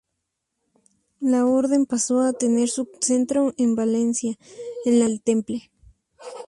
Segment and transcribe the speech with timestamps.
[1.19, 4.35] La Orden pasó a tener su centro en Valencia,
[4.85, 5.69] en la casa del Temple.